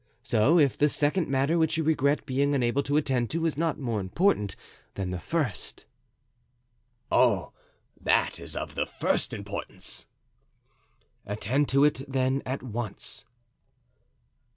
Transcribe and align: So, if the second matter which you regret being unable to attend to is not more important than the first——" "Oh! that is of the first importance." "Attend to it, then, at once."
So, 0.23 0.57
if 0.57 0.79
the 0.79 0.89
second 0.89 1.27
matter 1.27 1.59
which 1.59 1.77
you 1.77 1.83
regret 1.83 2.25
being 2.25 2.55
unable 2.55 2.81
to 2.81 2.97
attend 2.97 3.29
to 3.29 3.45
is 3.45 3.55
not 3.55 3.77
more 3.77 3.99
important 3.99 4.55
than 4.95 5.11
the 5.11 5.19
first——" 5.19 5.85
"Oh! 7.11 7.53
that 8.01 8.39
is 8.39 8.55
of 8.55 8.73
the 8.73 8.87
first 8.87 9.31
importance." 9.31 10.07
"Attend 11.27 11.69
to 11.69 11.83
it, 11.83 12.01
then, 12.11 12.41
at 12.47 12.63
once." 12.63 13.25